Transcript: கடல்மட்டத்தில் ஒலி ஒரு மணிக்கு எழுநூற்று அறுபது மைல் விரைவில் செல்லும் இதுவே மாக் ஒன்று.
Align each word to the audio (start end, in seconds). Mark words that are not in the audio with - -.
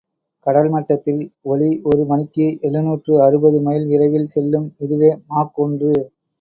கடல்மட்டத்தில் 0.45 1.19
ஒலி 1.45 1.69
ஒரு 1.83 2.05
மணிக்கு 2.05 2.47
எழுநூற்று 2.61 3.13
அறுபது 3.27 3.61
மைல் 3.61 3.87
விரைவில் 3.87 4.31
செல்லும் 4.35 4.67
இதுவே 4.79 5.13
மாக் 5.29 5.57
ஒன்று. 5.59 5.95